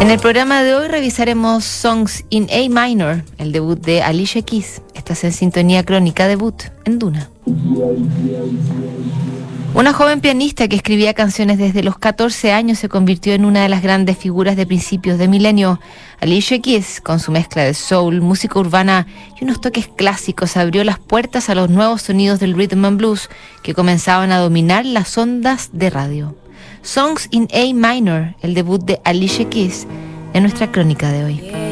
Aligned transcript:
En 0.00 0.10
el 0.10 0.20
programa 0.20 0.62
de 0.62 0.76
hoy 0.76 0.86
revisaremos 0.86 1.64
Songs 1.64 2.24
in 2.30 2.46
A 2.50 2.68
Minor, 2.68 3.24
el 3.36 3.50
debut 3.50 3.80
de 3.80 4.00
Alicia 4.00 4.42
Keys. 4.42 4.80
Estás 4.94 5.24
en 5.24 5.32
sintonía 5.32 5.84
crónica 5.84 6.28
debut 6.28 6.54
en 6.84 7.00
Duna. 7.00 7.28
Una 9.74 9.92
joven 9.92 10.20
pianista 10.20 10.68
que 10.68 10.76
escribía 10.76 11.14
canciones 11.14 11.58
desde 11.58 11.82
los 11.82 11.98
14 11.98 12.52
años 12.52 12.78
se 12.78 12.88
convirtió 12.88 13.34
en 13.34 13.44
una 13.44 13.64
de 13.64 13.68
las 13.68 13.82
grandes 13.82 14.16
figuras 14.16 14.56
de 14.56 14.66
principios 14.66 15.18
de 15.18 15.26
milenio. 15.26 15.80
Alicia 16.20 16.60
Keys, 16.60 17.00
con 17.00 17.18
su 17.18 17.32
mezcla 17.32 17.64
de 17.64 17.74
soul, 17.74 18.20
música 18.20 18.58
urbana 18.58 19.08
y 19.40 19.44
unos 19.44 19.60
toques 19.60 19.88
clásicos, 19.88 20.56
abrió 20.56 20.84
las 20.84 21.00
puertas 21.00 21.50
a 21.50 21.56
los 21.56 21.70
nuevos 21.70 22.02
sonidos 22.02 22.38
del 22.38 22.54
rhythm 22.54 22.84
and 22.84 22.98
blues 22.98 23.28
que 23.62 23.74
comenzaban 23.74 24.30
a 24.30 24.38
dominar 24.38 24.86
las 24.86 25.18
ondas 25.18 25.70
de 25.72 25.90
radio. 25.90 26.34
Songs 26.88 27.28
in 27.32 27.48
A 27.52 27.74
Minor, 27.74 28.34
el 28.40 28.54
debut 28.54 28.82
de 28.82 28.98
Alicia 29.04 29.46
Keys, 29.50 29.86
en 30.32 30.42
nuestra 30.44 30.72
crónica 30.72 31.12
de 31.12 31.22
hoy. 31.22 31.67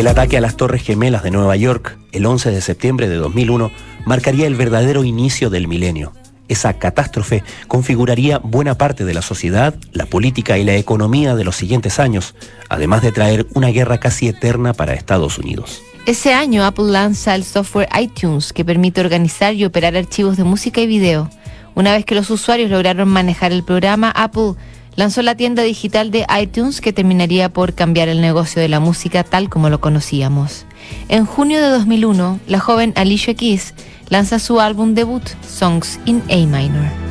El 0.00 0.08
ataque 0.08 0.38
a 0.38 0.40
las 0.40 0.56
Torres 0.56 0.82
Gemelas 0.82 1.22
de 1.22 1.30
Nueva 1.30 1.56
York 1.56 1.98
el 2.12 2.24
11 2.24 2.52
de 2.52 2.62
septiembre 2.62 3.06
de 3.06 3.16
2001 3.16 3.70
marcaría 4.06 4.46
el 4.46 4.54
verdadero 4.54 5.04
inicio 5.04 5.50
del 5.50 5.68
milenio. 5.68 6.14
Esa 6.48 6.78
catástrofe 6.78 7.44
configuraría 7.68 8.38
buena 8.38 8.78
parte 8.78 9.04
de 9.04 9.12
la 9.12 9.20
sociedad, 9.20 9.74
la 9.92 10.06
política 10.06 10.56
y 10.56 10.64
la 10.64 10.74
economía 10.74 11.34
de 11.34 11.44
los 11.44 11.56
siguientes 11.56 12.00
años, 12.00 12.34
además 12.70 13.02
de 13.02 13.12
traer 13.12 13.46
una 13.52 13.68
guerra 13.68 14.00
casi 14.00 14.28
eterna 14.28 14.72
para 14.72 14.94
Estados 14.94 15.36
Unidos. 15.36 15.82
Ese 16.06 16.32
año 16.32 16.64
Apple 16.64 16.86
lanza 16.86 17.34
el 17.34 17.44
software 17.44 17.90
iTunes 18.00 18.54
que 18.54 18.64
permite 18.64 19.02
organizar 19.02 19.52
y 19.52 19.66
operar 19.66 19.98
archivos 19.98 20.38
de 20.38 20.44
música 20.44 20.80
y 20.80 20.86
video. 20.86 21.28
Una 21.74 21.92
vez 21.92 22.06
que 22.06 22.14
los 22.14 22.30
usuarios 22.30 22.70
lograron 22.70 23.06
manejar 23.10 23.52
el 23.52 23.64
programa, 23.64 24.10
Apple 24.12 24.54
lanzó 25.00 25.22
la 25.22 25.34
tienda 25.34 25.62
digital 25.62 26.10
de 26.10 26.26
iTunes 26.38 26.82
que 26.82 26.92
terminaría 26.92 27.50
por 27.50 27.72
cambiar 27.72 28.10
el 28.10 28.20
negocio 28.20 28.60
de 28.60 28.68
la 28.68 28.80
música 28.80 29.24
tal 29.24 29.48
como 29.48 29.70
lo 29.70 29.80
conocíamos. 29.80 30.66
En 31.08 31.24
junio 31.24 31.58
de 31.58 31.70
2001, 31.70 32.38
la 32.46 32.60
joven 32.60 32.92
Alicia 32.96 33.32
Keys 33.32 33.72
lanza 34.10 34.38
su 34.38 34.60
álbum 34.60 34.92
debut, 34.92 35.26
Songs 35.40 35.98
in 36.04 36.22
A 36.28 36.36
Minor. 36.36 37.09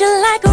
you 0.00 0.22
like 0.22 0.45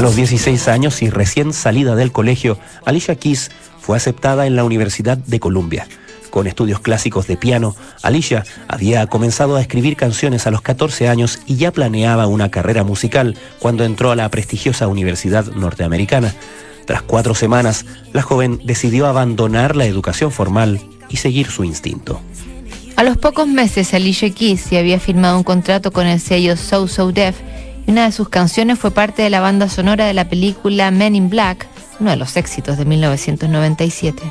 A 0.00 0.02
los 0.02 0.16
16 0.16 0.68
años 0.68 1.02
y 1.02 1.10
recién 1.10 1.52
salida 1.52 1.94
del 1.94 2.10
colegio, 2.10 2.58
Alicia 2.86 3.16
Keys 3.16 3.50
fue 3.82 3.98
aceptada 3.98 4.46
en 4.46 4.56
la 4.56 4.64
Universidad 4.64 5.18
de 5.18 5.38
Columbia. 5.40 5.86
Con 6.30 6.46
estudios 6.46 6.80
clásicos 6.80 7.26
de 7.26 7.36
piano, 7.36 7.76
Alicia 8.00 8.46
había 8.66 9.06
comenzado 9.08 9.56
a 9.56 9.60
escribir 9.60 9.96
canciones 9.96 10.46
a 10.46 10.50
los 10.50 10.62
14 10.62 11.06
años 11.06 11.40
y 11.44 11.56
ya 11.56 11.70
planeaba 11.70 12.28
una 12.28 12.50
carrera 12.50 12.82
musical 12.82 13.36
cuando 13.58 13.84
entró 13.84 14.10
a 14.10 14.16
la 14.16 14.30
prestigiosa 14.30 14.88
Universidad 14.88 15.44
Norteamericana. 15.52 16.34
Tras 16.86 17.02
cuatro 17.02 17.34
semanas, 17.34 17.84
la 18.14 18.22
joven 18.22 18.58
decidió 18.64 19.06
abandonar 19.06 19.76
la 19.76 19.84
educación 19.84 20.32
formal 20.32 20.80
y 21.10 21.18
seguir 21.18 21.48
su 21.48 21.62
instinto. 21.62 22.22
A 22.96 23.04
los 23.04 23.18
pocos 23.18 23.46
meses, 23.46 23.92
Alicia 23.92 24.30
Keys 24.30 24.70
ya 24.70 24.78
había 24.78 24.98
firmado 24.98 25.36
un 25.36 25.44
contrato 25.44 25.90
con 25.90 26.06
el 26.06 26.20
sello 26.20 26.56
So 26.56 26.88
So 26.88 27.12
Def 27.12 27.36
y 27.86 27.90
una 27.90 28.04
de 28.04 28.12
sus 28.12 28.28
canciones 28.28 28.78
fue 28.78 28.90
parte 28.90 29.22
de 29.22 29.30
la 29.30 29.40
banda 29.40 29.68
sonora 29.68 30.06
de 30.06 30.14
la 30.14 30.28
película 30.28 30.90
Men 30.90 31.16
in 31.16 31.30
Black, 31.30 31.66
uno 31.98 32.10
de 32.10 32.16
los 32.16 32.36
éxitos 32.36 32.78
de 32.78 32.84
1997. 32.84 34.22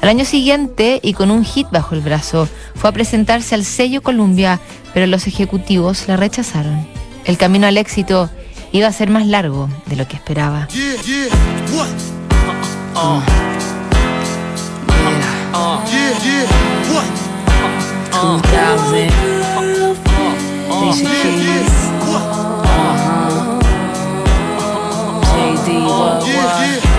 Al 0.00 0.08
año 0.08 0.24
siguiente, 0.24 1.00
y 1.02 1.12
con 1.12 1.30
un 1.30 1.44
hit 1.44 1.68
bajo 1.70 1.94
el 1.94 2.00
brazo, 2.00 2.48
fue 2.74 2.90
a 2.90 2.92
presentarse 2.92 3.54
al 3.54 3.64
sello 3.64 4.02
Columbia, 4.02 4.60
pero 4.94 5.06
los 5.06 5.26
ejecutivos 5.26 6.06
la 6.06 6.16
rechazaron. 6.16 6.86
El 7.24 7.36
camino 7.36 7.66
al 7.66 7.76
éxito 7.76 8.30
iba 8.72 8.86
a 8.86 8.92
ser 8.92 9.10
más 9.10 9.26
largo 9.26 9.68
de 9.86 9.96
lo 9.96 10.06
que 10.06 10.16
esperaba. 10.16 10.68
我。 25.80 26.97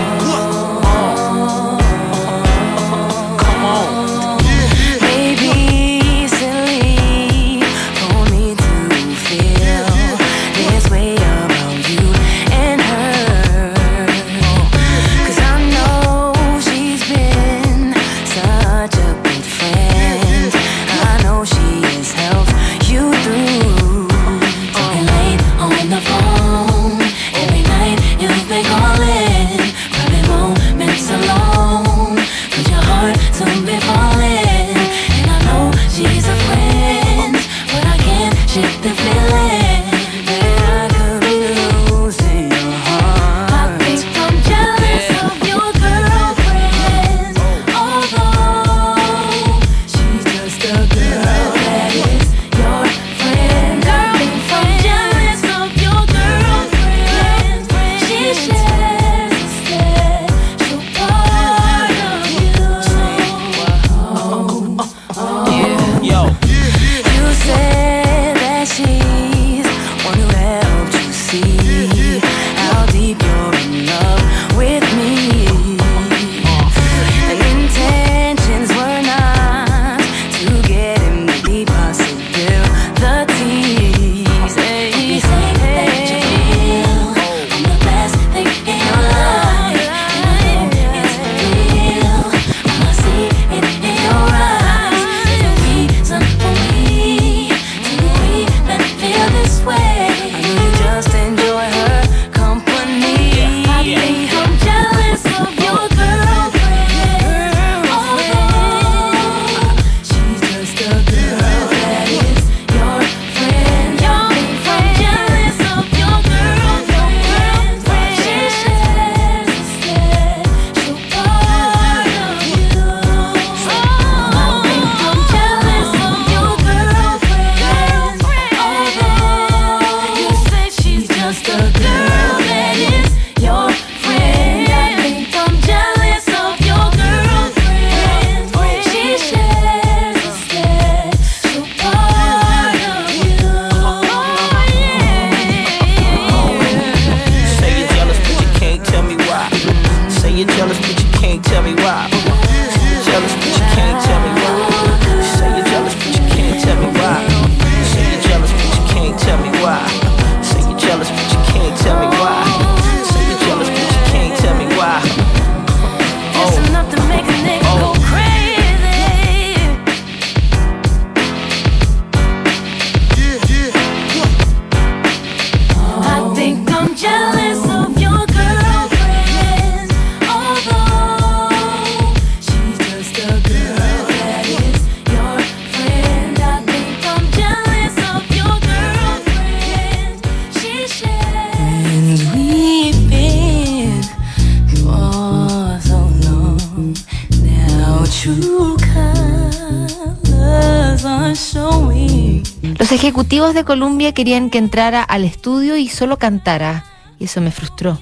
ejecutivos 203.10 203.54
de 203.54 203.64
Columbia 203.64 204.14
querían 204.14 204.50
que 204.50 204.58
entrara 204.58 205.02
al 205.02 205.24
estudio 205.24 205.76
y 205.76 205.88
solo 205.88 206.16
cantara, 206.16 206.84
y 207.18 207.24
eso 207.24 207.40
me 207.40 207.50
frustró. 207.50 207.98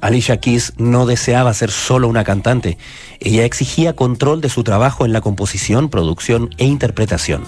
Alicia 0.00 0.36
Keys 0.36 0.74
no 0.76 1.06
deseaba 1.06 1.52
ser 1.54 1.72
solo 1.72 2.06
una 2.06 2.22
cantante, 2.22 2.78
ella 3.18 3.44
exigía 3.44 3.96
control 3.96 4.40
de 4.40 4.48
su 4.48 4.62
trabajo 4.62 5.04
en 5.04 5.12
la 5.12 5.20
composición, 5.20 5.88
producción 5.88 6.50
e 6.56 6.66
interpretación. 6.66 7.42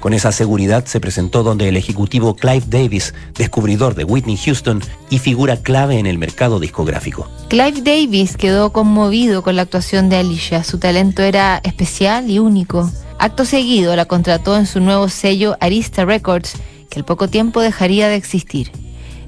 Con 0.00 0.14
esa 0.14 0.32
seguridad 0.32 0.84
se 0.84 0.98
presentó 0.98 1.44
donde 1.44 1.68
el 1.68 1.76
ejecutivo 1.76 2.34
Clive 2.34 2.64
Davis, 2.66 3.14
descubridor 3.36 3.94
de 3.94 4.02
Whitney 4.02 4.36
Houston 4.36 4.82
y 5.10 5.20
figura 5.20 5.58
clave 5.58 6.00
en 6.00 6.06
el 6.06 6.18
mercado 6.18 6.58
discográfico. 6.58 7.30
Clive 7.50 7.82
Davis 7.82 8.36
quedó 8.36 8.72
conmovido 8.72 9.44
con 9.44 9.54
la 9.54 9.62
actuación 9.62 10.08
de 10.08 10.16
Alicia. 10.16 10.64
Su 10.64 10.78
talento 10.78 11.22
era 11.22 11.60
especial 11.62 12.28
y 12.28 12.40
único. 12.40 12.90
Acto 13.22 13.44
seguido 13.44 13.94
la 13.94 14.06
contrató 14.06 14.56
en 14.56 14.66
su 14.66 14.80
nuevo 14.80 15.08
sello 15.08 15.56
Arista 15.60 16.04
Records, 16.04 16.54
que 16.90 16.98
al 16.98 17.04
poco 17.04 17.28
tiempo 17.28 17.60
dejaría 17.60 18.08
de 18.08 18.16
existir. 18.16 18.72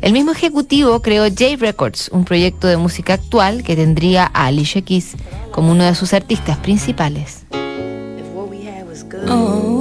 El 0.01 0.13
mismo 0.13 0.33
ejecutivo 0.33 1.01
creó 1.01 1.23
J 1.29 1.55
Records, 1.61 2.09
un 2.09 2.25
proyecto 2.25 2.67
de 2.67 2.77
música 2.77 3.13
actual 3.13 3.63
que 3.63 3.77
tendría 3.77 4.29
a 4.35 4.47
Alicia 4.47 4.83
Keys 4.83 5.13
como 5.53 5.71
uno 5.71 5.85
de 5.85 5.95
sus 5.95 6.13
artistas 6.13 6.59
principales. 6.59 7.47
Oh. 9.29 9.74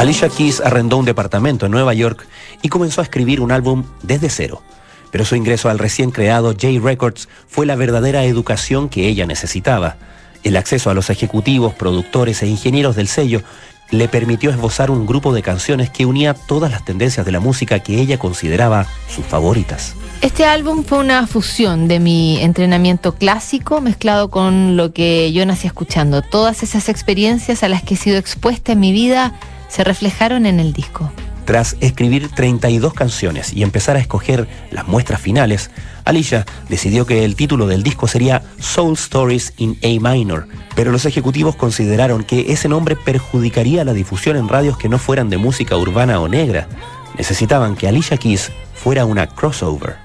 Alicia 0.00 0.30
Keys 0.30 0.62
arrendó 0.62 0.96
un 0.96 1.04
departamento 1.04 1.66
en 1.66 1.72
Nueva 1.72 1.92
York 1.92 2.26
y 2.62 2.70
comenzó 2.70 3.02
a 3.02 3.04
escribir 3.04 3.42
un 3.42 3.52
álbum 3.52 3.84
desde 4.02 4.30
cero. 4.30 4.62
Pero 5.10 5.26
su 5.26 5.36
ingreso 5.36 5.68
al 5.68 5.78
recién 5.78 6.10
creado 6.10 6.52
J 6.52 6.68
Records 6.82 7.28
fue 7.46 7.66
la 7.66 7.76
verdadera 7.76 8.24
educación 8.24 8.88
que 8.88 9.08
ella 9.08 9.26
necesitaba. 9.26 9.96
El 10.42 10.56
acceso 10.56 10.88
a 10.88 10.94
los 10.94 11.10
ejecutivos, 11.10 11.74
productores 11.74 12.42
e 12.42 12.46
ingenieros 12.46 12.96
del 12.96 13.08
sello 13.08 13.42
le 13.90 14.08
permitió 14.08 14.48
esbozar 14.48 14.90
un 14.90 15.04
grupo 15.04 15.34
de 15.34 15.42
canciones 15.42 15.90
que 15.90 16.06
unía 16.06 16.32
todas 16.32 16.70
las 16.70 16.82
tendencias 16.82 17.26
de 17.26 17.32
la 17.32 17.40
música 17.40 17.80
que 17.80 18.00
ella 18.00 18.18
consideraba 18.18 18.86
sus 19.14 19.26
favoritas. 19.26 19.94
Este 20.22 20.46
álbum 20.46 20.82
fue 20.82 21.00
una 21.00 21.26
fusión 21.26 21.88
de 21.88 22.00
mi 22.00 22.40
entrenamiento 22.40 23.16
clásico 23.16 23.82
mezclado 23.82 24.30
con 24.30 24.78
lo 24.78 24.94
que 24.94 25.30
yo 25.34 25.44
nací 25.44 25.66
escuchando, 25.66 26.22
todas 26.22 26.62
esas 26.62 26.88
experiencias 26.88 27.62
a 27.62 27.68
las 27.68 27.82
que 27.82 27.94
he 27.94 27.98
sido 27.98 28.16
expuesta 28.16 28.72
en 28.72 28.80
mi 28.80 28.92
vida 28.92 29.34
se 29.70 29.84
reflejaron 29.84 30.44
en 30.44 30.60
el 30.60 30.74
disco. 30.74 31.10
Tras 31.46 31.76
escribir 31.80 32.28
32 32.28 32.92
canciones 32.92 33.52
y 33.54 33.62
empezar 33.62 33.96
a 33.96 34.00
escoger 34.00 34.46
las 34.70 34.86
muestras 34.86 35.20
finales, 35.20 35.70
Alicia 36.04 36.44
decidió 36.68 37.06
que 37.06 37.24
el 37.24 37.34
título 37.34 37.66
del 37.66 37.82
disco 37.82 38.06
sería 38.06 38.42
Soul 38.58 38.94
Stories 38.94 39.54
in 39.56 39.78
A 39.82 40.12
Minor, 40.12 40.46
pero 40.76 40.92
los 40.92 41.06
ejecutivos 41.06 41.56
consideraron 41.56 42.24
que 42.24 42.52
ese 42.52 42.68
nombre 42.68 42.94
perjudicaría 42.94 43.84
la 43.84 43.94
difusión 43.94 44.36
en 44.36 44.48
radios 44.48 44.76
que 44.76 44.88
no 44.88 44.98
fueran 44.98 45.30
de 45.30 45.38
música 45.38 45.76
urbana 45.76 46.20
o 46.20 46.28
negra. 46.28 46.68
Necesitaban 47.16 47.74
que 47.74 47.88
Alicia 47.88 48.16
Keys 48.16 48.52
fuera 48.74 49.04
una 49.04 49.26
crossover. 49.26 49.96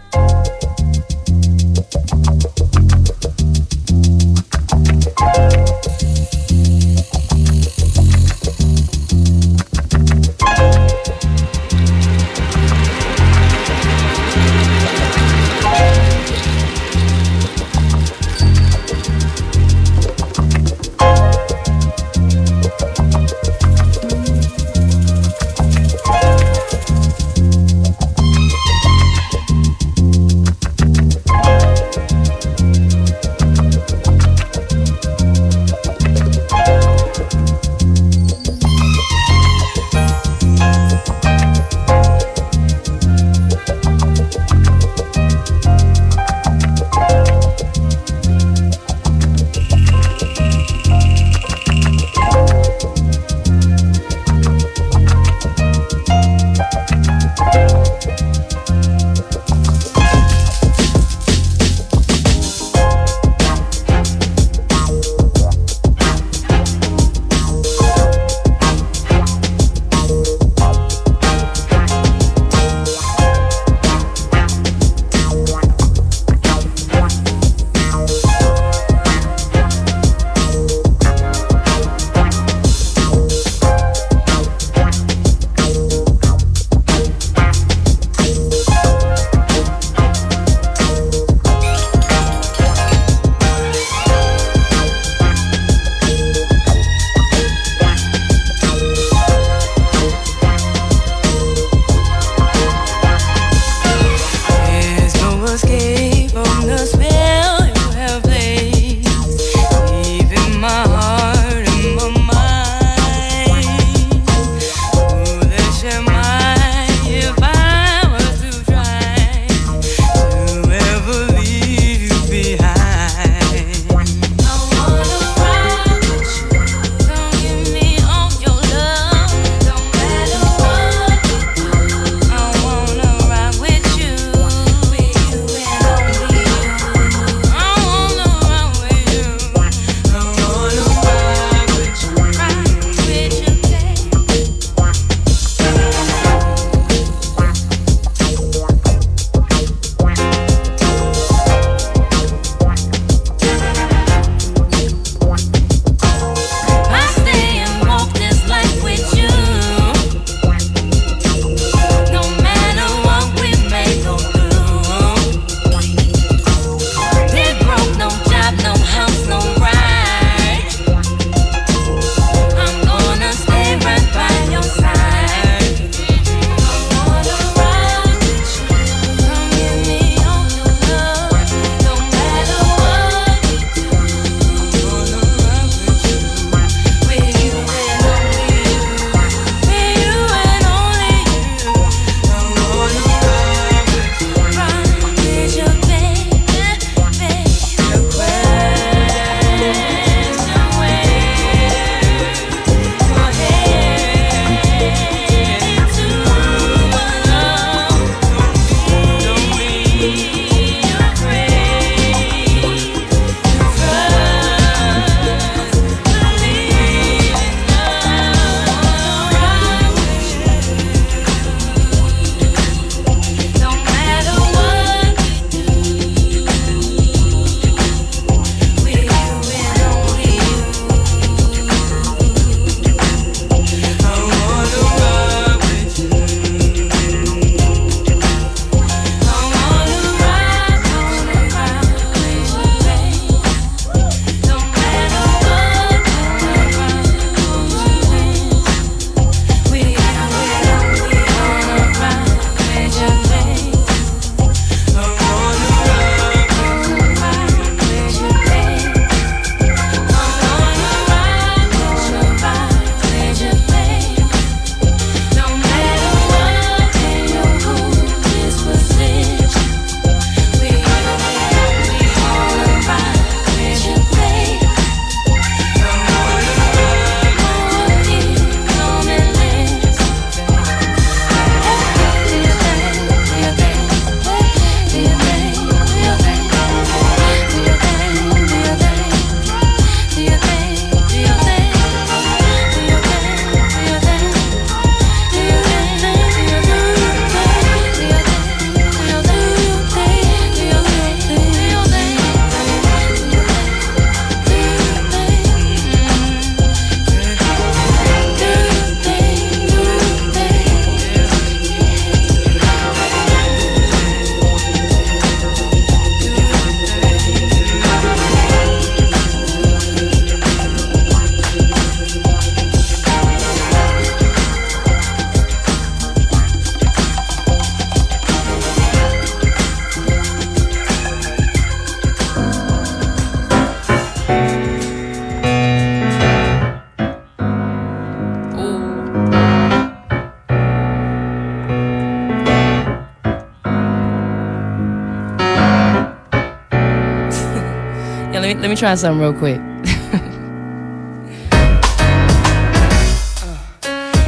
Try 348.86 348.96
something 348.96 349.20
real 349.20 349.34
quick. 349.34 349.60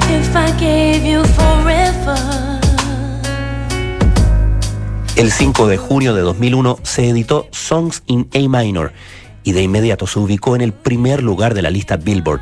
If 0.10 0.36
I 0.36 0.52
gave 0.60 1.06
you 1.06 1.24
forever. 1.24 2.18
El 5.16 5.32
5 5.32 5.68
de 5.68 5.78
junio 5.78 6.16
de 6.16 6.22
2001 6.22 6.80
se 6.82 7.10
editó 7.10 7.48
Songs 7.52 8.02
in 8.08 8.28
A 8.34 8.40
Minor 8.50 8.94
y 9.44 9.52
de 9.52 9.62
inmediato 9.62 10.08
se 10.08 10.20
ubicó 10.20 10.56
en 10.56 10.62
el 10.62 10.74
primer 10.74 11.22
lugar 11.22 11.54
de 11.54 11.62
la 11.62 11.70
lista 11.70 11.98
Billboard, 11.98 12.42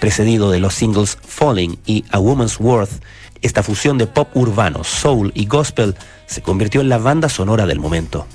precedido 0.00 0.50
de 0.50 0.58
los 0.58 0.74
singles 0.74 1.16
Falling 1.22 1.78
y 1.86 2.04
A 2.10 2.18
Woman's 2.18 2.60
Worth. 2.60 3.02
Esta 3.40 3.62
fusión 3.62 3.96
de 3.96 4.06
pop 4.06 4.28
urbano, 4.34 4.84
soul 4.84 5.32
y 5.34 5.46
gospel 5.46 5.94
se 6.26 6.42
convirtió 6.42 6.82
en 6.82 6.90
la 6.90 6.98
banda 6.98 7.30
sonora 7.30 7.64
del 7.66 7.80
momento. 7.80 8.26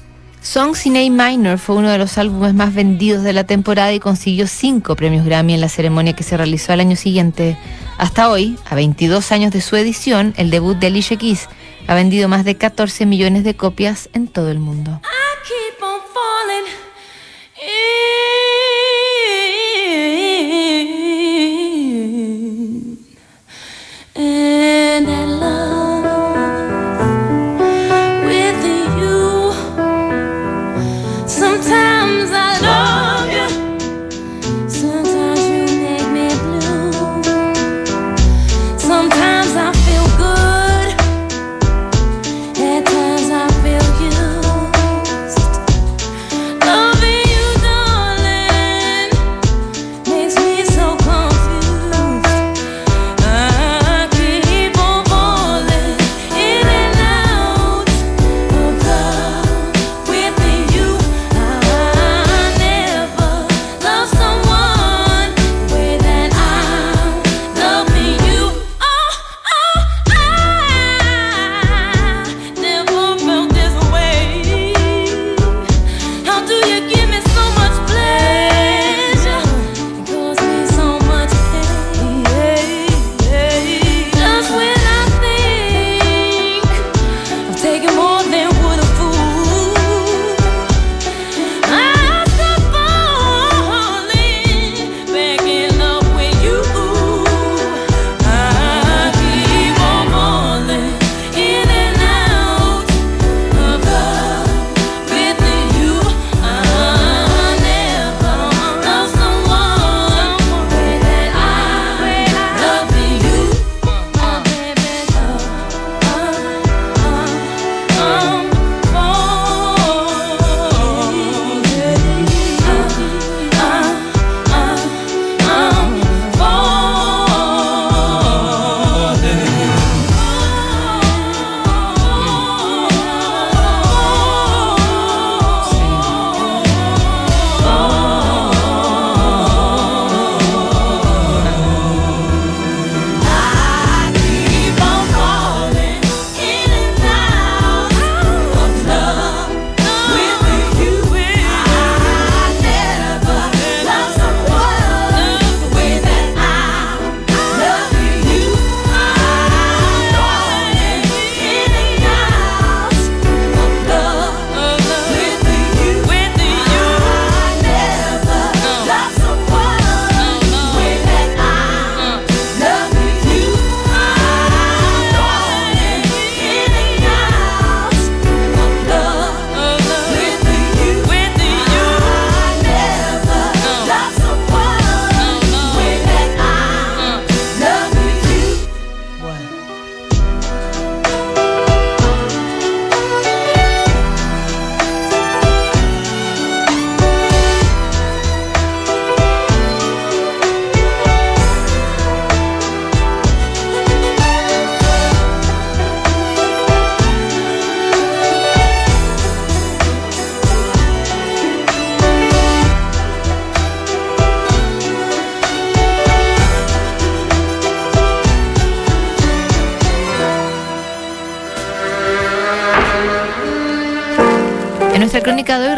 Songs 0.42 0.86
in 0.86 0.96
A 0.96 1.10
Minor 1.10 1.58
fue 1.58 1.76
uno 1.76 1.90
de 1.90 1.98
los 1.98 2.18
álbumes 2.18 2.54
más 2.54 2.74
vendidos 2.74 3.24
de 3.24 3.34
la 3.34 3.44
temporada 3.44 3.94
y 3.94 4.00
consiguió 4.00 4.48
cinco 4.48 4.96
premios 4.96 5.26
Grammy 5.26 5.54
en 5.54 5.62
la 5.62 5.70
ceremonia 5.70 6.14
que 6.14 6.24
se 6.24 6.38
realizó 6.38 6.72
al 6.72 6.80
año 6.80 6.96
siguiente. 6.96 7.58
Hasta 7.98 8.30
hoy, 8.30 8.58
a 8.70 8.76
22 8.76 9.32
años 9.34 9.52
de 9.52 9.62
su 9.62 9.76
edición, 9.76 10.34
el 10.38 10.50
debut 10.50 10.78
de 10.78 10.88
Alicia 10.88 11.18
Keys 11.18 11.50
ha 11.88 11.96
vendido 11.96 12.30
más 12.30 12.46
de 12.46 12.56
14 12.56 13.06
millones 13.06 13.44
de 13.44 13.56
copias 13.56 14.10
en 14.14 14.28
todo 14.28 14.50
el 14.50 14.60
mundo. 14.60 15.02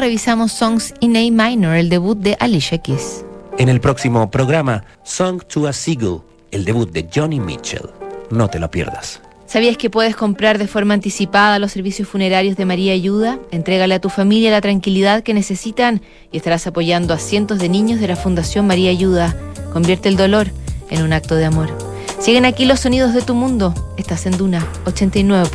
Revisamos 0.02 0.52
Songs 0.52 0.96
in 1.00 1.16
A 1.16 1.20
Minor, 1.20 1.76
el 1.76 1.88
debut 1.88 2.18
de 2.18 2.36
Alicia 2.40 2.80
Keys. 2.80 3.24
En 3.60 3.70
el 3.70 3.80
próximo 3.80 4.32
programa, 4.32 4.84
Song 5.04 5.44
to 5.44 5.68
a 5.68 5.74
Seagull, 5.74 6.24
el 6.50 6.66
debut 6.66 6.92
de 6.92 7.08
Johnny 7.14 7.40
Mitchell. 7.40 7.88
No 8.32 8.50
te 8.50 8.58
lo 8.58 8.72
pierdas. 8.72 9.22
¿Sabías 9.46 9.78
que 9.78 9.92
puedes 9.92 10.16
comprar 10.16 10.58
de 10.58 10.66
forma 10.66 10.96
anticipada 10.96 11.60
los 11.60 11.72
servicios 11.72 12.08
funerarios 12.08 12.58
de 12.58 12.66
María 12.66 12.94
Ayuda? 12.94 13.38
Entrégale 13.52 13.94
a 13.94 14.02
tu 14.02 14.10
familia 14.10 14.50
la 14.50 14.62
tranquilidad 14.62 15.22
que 15.22 15.36
necesitan 15.36 16.02
y 16.32 16.38
estarás 16.38 16.66
apoyando 16.66 17.14
a 17.14 17.20
cientos 17.20 17.60
de 17.60 17.70
niños 17.70 18.00
de 18.00 18.08
la 18.08 18.16
Fundación 18.16 18.66
María 18.66 18.90
Ayuda. 18.90 19.36
Convierte 19.72 20.10
el 20.10 20.18
dolor 20.18 20.48
en 20.90 21.04
un 21.04 21.14
acto 21.14 21.36
de 21.36 21.46
amor. 21.46 21.70
Siguen 22.20 22.46
aquí 22.46 22.66
los 22.66 22.80
sonidos 22.80 23.14
de 23.14 23.22
tu 23.22 23.36
mundo. 23.36 23.76
Estás 23.98 24.26
en 24.26 24.36
Duna 24.36 24.66
89. 24.86 25.52